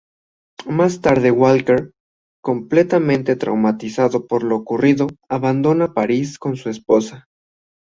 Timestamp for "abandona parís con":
5.29-6.55